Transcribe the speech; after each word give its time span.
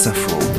France 0.00 0.06
Info. 0.06 0.50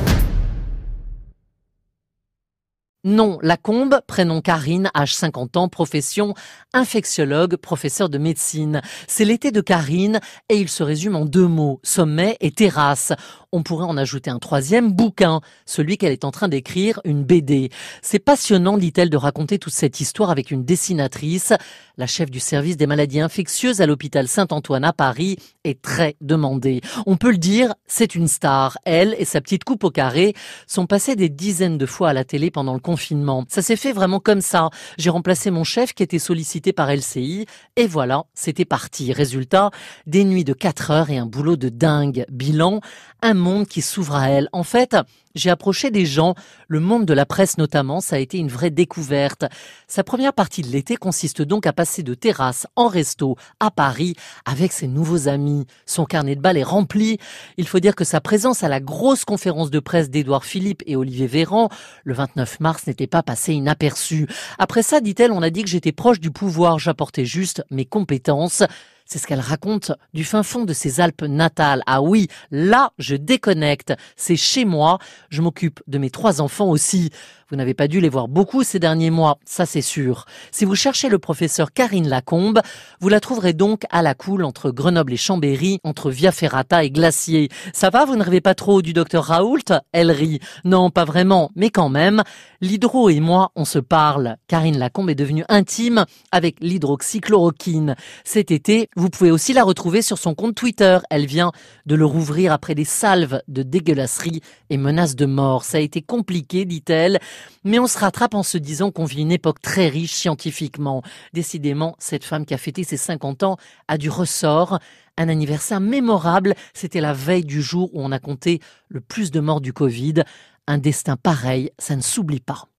Non, 3.03 3.40
Lacombe, 3.42 4.00
prénom 4.06 4.42
Karine, 4.42 4.92
âge 4.95 5.16
50 5.16 5.58
ans, 5.58 5.67
profession 5.69 6.35
infectiologue, 6.71 7.56
professeur 7.56 8.09
de 8.09 8.20
médecine. 8.20 8.82
C'est 9.07 9.25
l'été 9.25 9.50
de 9.50 9.62
Karine 9.62 10.20
et 10.50 10.57
il 10.57 10.70
se 10.70 10.84
résume 10.84 11.16
en 11.16 11.25
deux 11.25 11.48
mots, 11.48 11.80
sommet 11.82 12.38
et 12.41 12.52
terrasse. 12.52 13.13
On 13.54 13.63
pourrait 13.63 13.86
en 13.86 13.97
ajouter 13.97 14.29
un 14.29 14.39
troisième, 14.39 14.93
bouquin, 14.93 15.41
celui 15.65 15.97
qu'elle 15.97 16.13
est 16.13 16.23
en 16.23 16.31
train 16.31 16.47
d'écrire, 16.47 17.01
une 17.04 17.25
BD. 17.25 17.70
C'est 18.01 18.20
passionnant, 18.20 18.77
dit-elle, 18.77 19.09
de 19.09 19.18
raconter 19.18 19.59
toute 19.59 19.73
cette 19.73 20.00
histoire 20.00 20.29
avec 20.29 20.51
une 20.51 20.63
dessinatrice. 20.63 21.51
La 21.97 22.07
chef 22.07 22.32
du 22.32 22.39
service 22.39 22.77
des 22.77 22.87
maladies 22.87 23.19
infectieuses 23.19 23.82
à 23.82 23.86
l'hôpital 23.86 24.29
Saint-Antoine 24.29 24.86
à 24.86 24.93
Paris 24.93 25.37
est 25.65 25.82
très 25.82 26.15
demandée. 26.21 26.79
On 27.05 27.18
peut 27.18 27.32
le 27.32 27.37
dire, 27.37 27.73
c'est 27.87 28.15
une 28.15 28.29
star. 28.29 28.77
Elle 28.86 29.15
et 29.19 29.25
sa 29.25 29.41
petite 29.41 29.65
coupe 29.65 29.83
au 29.83 29.91
carré 29.91 30.33
sont 30.65 30.86
passées 30.86 31.18
des 31.18 31.27
dizaines 31.27 31.77
de 31.77 31.86
fois 31.86 32.10
à 32.10 32.13
la 32.13 32.24
télé 32.24 32.52
pendant 32.52 32.74
le 32.74 32.80
confinement. 32.80 33.44
Ça 33.49 33.62
s'est 33.62 33.76
fait 33.76 33.91
vraiment 33.91 34.22
comme 34.22 34.41
ça. 34.41 34.70
J'ai 34.98 35.10
remplacé 35.10 35.52
mon 35.52 35.66
chef 35.66 35.94
qui 35.94 36.04
était 36.04 36.20
sollicité 36.20 36.72
par 36.72 36.90
LCI 36.90 37.46
et 37.76 37.86
voilà, 37.86 38.24
c'était 38.34 38.63
parti. 38.63 39.12
Résultat, 39.12 39.72
des 40.08 40.24
nuits 40.24 40.46
de 40.46 40.54
4 40.54 40.91
heures 40.91 41.10
et 41.10 41.18
un 41.18 41.26
boulot 41.26 41.58
de 41.58 41.68
dingue. 41.68 42.26
Bilan, 42.30 42.80
un 43.22 43.41
monde 43.41 43.68
qui 43.68 43.81
s'ouvre 43.81 44.16
à 44.16 44.30
elle. 44.30 44.48
En 44.54 44.63
fait, 44.63 44.95
j'ai 45.36 45.49
approché 45.49 45.91
des 45.91 46.05
gens, 46.05 46.36
le 46.68 46.80
monde 46.80 47.05
de 47.05 47.13
la 47.13 47.26
presse 47.26 47.58
notamment, 47.58 48.02
ça 48.02 48.18
a 48.18 48.20
été 48.20 48.38
une 48.38 48.49
vraie 48.49 48.70
découverte. 48.70 49.45
Sa 49.88 50.04
première 50.04 50.34
partie 50.34 50.62
de 50.62 50.68
l'été 50.68 50.98
consiste 50.98 51.41
donc 51.41 51.66
à 51.66 51.73
passer 51.73 52.04
de 52.04 52.13
terrasse 52.13 52.68
en 52.76 52.88
resto 52.88 53.38
à 53.59 53.72
Paris 53.72 54.16
avec 54.46 54.72
ses 54.72 54.88
nouveaux 54.88 55.27
amis. 55.27 55.66
Son 55.85 56.05
carnet 56.05 56.35
de 56.35 56.41
balles 56.41 56.58
est 56.58 56.63
rempli. 56.63 57.18
Il 57.58 57.68
faut 57.68 57.80
dire 57.80 57.96
que 57.96 58.04
sa 58.04 58.22
présence 58.22 58.63
à 58.63 58.70
la 58.70 58.80
grosse 58.80 59.26
conférence 59.26 59.71
de 59.71 59.80
presse 59.80 60.10
d'Édouard 60.10 60.46
Philippe 60.46 60.84
et 60.85 60.96
Olivier 60.96 61.27
Véran 61.27 61.70
le 62.04 62.13
29 62.13 62.60
mars 62.60 62.88
n'était 62.88 63.07
pas 63.07 63.23
passée 63.23 63.54
inaperçue. 63.54 64.27
Après 64.59 64.83
ça, 64.83 65.01
dit-elle, 65.01 65.31
on 65.31 65.41
a 65.41 65.49
dit 65.49 65.63
que 65.63 65.69
j'étais 65.69 65.91
proche 65.91 66.19
du 66.19 66.31
pouvoir, 66.31 66.79
j'apportais 66.79 67.25
juste 67.25 67.63
mes 67.71 67.85
compétences. 67.85 68.63
C'est 69.11 69.19
ce 69.19 69.27
qu'elle 69.27 69.41
raconte 69.41 69.91
du 70.13 70.23
fin 70.23 70.41
fond 70.41 70.63
de 70.63 70.71
ses 70.71 71.01
Alpes 71.01 71.23
natales. 71.23 71.83
Ah 71.85 72.01
oui, 72.01 72.29
là, 72.49 72.93
je 72.97 73.17
déconnecte. 73.17 73.93
C'est 74.15 74.37
chez 74.37 74.63
moi. 74.63 74.99
Je 75.29 75.41
m'occupe 75.41 75.81
de 75.87 75.97
mes 75.97 76.09
trois 76.09 76.39
enfants 76.39 76.69
aussi. 76.69 77.09
Vous 77.52 77.57
n'avez 77.57 77.73
pas 77.73 77.89
dû 77.89 77.99
les 77.99 78.07
voir 78.07 78.30
beaucoup 78.30 78.63
ces 78.63 78.80
derniers 78.80 79.09
mois, 79.09 79.38
ça 79.44 79.66
c'est 79.66 79.81
sûr. 79.81 80.25
Si 80.52 80.63
vous 80.63 80.75
cherchez 80.75 81.09
le 81.09 81.19
professeur 81.19 81.73
Karine 81.73 82.07
Lacombe, 82.07 82.61
vous 83.02 83.09
la 83.09 83.19
trouverez 83.19 83.52
donc 83.52 83.83
à 83.89 84.02
la 84.02 84.13
coule 84.13 84.45
entre 84.45 84.71
Grenoble 84.71 85.11
et 85.11 85.17
Chambéry, 85.17 85.79
entre 85.83 86.11
Via 86.11 86.31
Ferrata 86.31 86.85
et 86.85 86.89
Glacier. 86.89 87.49
Ça 87.73 87.89
va, 87.89 88.05
vous 88.05 88.16
ne 88.16 88.23
rêvez 88.23 88.39
pas 88.39 88.55
trop 88.55 88.81
du 88.81 88.94
docteur 88.94 89.25
Raoult? 89.25 89.59
Elle 89.91 90.11
rit. 90.11 90.39
Non, 90.63 90.91
pas 90.91 91.03
vraiment, 91.03 91.52
mais 91.55 91.72
quand 91.72 91.89
même. 91.89 92.23
L'hydro 92.61 93.09
et 93.09 93.19
moi, 93.19 93.52
on 93.57 93.66
se 93.66 93.79
parle. 93.79 94.38
Karine 94.47 94.77
Lacombe 94.77 95.09
est 95.09 95.16
devenue 95.16 95.44
intime 95.49 96.05
avec 96.31 96.55
l'hydroxychloroquine. 96.61 97.95
Cet 98.23 98.52
été, 98.52 98.88
vous 98.95 99.09
pouvez 99.09 99.31
aussi 99.31 99.52
la 99.52 99.63
retrouver 99.63 100.02
sur 100.02 100.17
son 100.17 100.35
compte 100.35 100.55
Twitter. 100.55 100.99
Elle 101.09 101.25
vient 101.25 101.52
de 101.85 101.95
le 101.95 102.05
rouvrir 102.05 102.53
après 102.53 102.75
des 102.75 102.85
salves 102.85 103.41
de 103.49 103.63
dégueulasserie 103.63 104.41
et 104.69 104.77
menaces 104.77 105.17
de 105.17 105.25
mort. 105.25 105.66
Ça 105.66 105.79
a 105.79 105.81
été 105.81 106.02
compliqué, 106.02 106.63
dit-elle. 106.63 107.19
Mais 107.64 107.80
on 107.80 107.88
se 107.88 107.97
rattrape 107.97 108.34
en 108.34 108.44
se 108.44 108.58
disant 108.58 108.92
qu'on 108.92 109.06
vit 109.06 109.22
une 109.22 109.31
époque 109.31 109.61
très 109.61 109.88
riche 109.88 110.14
scientifiquement. 110.14 111.03
Décidément, 111.34 111.95
cette 112.00 112.23
femme 112.23 112.45
qui 112.45 112.53
a 112.53 112.58
fêté 112.58 112.84
ses 112.84 112.97
50 112.97 113.44
ans 113.44 113.58
a 113.88 113.97
du 113.97 114.09
ressort. 114.09 114.80
Un 115.17 115.30
anniversaire 115.30 115.80
mémorable, 115.80 116.56
c'était 116.73 117.02
la 117.02 117.14
veille 117.14 117.45
du 117.45 117.62
jour 117.62 117.89
où 117.94 118.02
on 118.02 118.12
a 118.12 118.19
compté 118.19 118.59
le 118.88 119.02
plus 119.02 119.31
de 119.31 119.39
morts 119.39 119.62
du 119.62 119.73
Covid. 119.73 120.23
Un 120.67 120.78
destin 120.78 121.17
pareil, 121.17 121.72
ça 121.78 121.95
ne 121.95 122.02
s'oublie 122.02 122.39
pas. 122.39 122.67